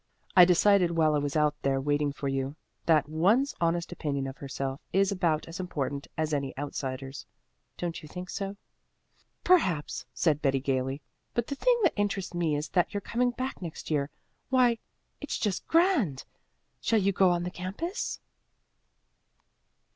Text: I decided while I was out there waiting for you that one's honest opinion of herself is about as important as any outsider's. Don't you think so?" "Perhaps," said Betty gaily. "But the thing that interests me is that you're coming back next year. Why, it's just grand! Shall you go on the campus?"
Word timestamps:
I 0.35 0.45
decided 0.45 0.89
while 0.97 1.13
I 1.13 1.19
was 1.19 1.35
out 1.35 1.53
there 1.61 1.79
waiting 1.79 2.11
for 2.11 2.27
you 2.27 2.55
that 2.87 3.07
one's 3.07 3.53
honest 3.61 3.91
opinion 3.91 4.25
of 4.25 4.37
herself 4.37 4.81
is 4.91 5.11
about 5.11 5.47
as 5.47 5.59
important 5.59 6.07
as 6.17 6.33
any 6.33 6.57
outsider's. 6.57 7.27
Don't 7.77 8.01
you 8.01 8.09
think 8.09 8.31
so?" 8.31 8.57
"Perhaps," 9.43 10.07
said 10.11 10.41
Betty 10.41 10.59
gaily. 10.59 11.03
"But 11.35 11.45
the 11.45 11.53
thing 11.55 11.79
that 11.83 11.93
interests 11.95 12.33
me 12.33 12.55
is 12.55 12.69
that 12.69 12.91
you're 12.95 12.99
coming 13.01 13.29
back 13.29 13.61
next 13.61 13.91
year. 13.91 14.09
Why, 14.49 14.79
it's 15.19 15.37
just 15.37 15.67
grand! 15.67 16.25
Shall 16.79 16.97
you 16.99 17.11
go 17.11 17.29
on 17.29 17.43
the 17.43 17.51
campus?" 17.51 18.19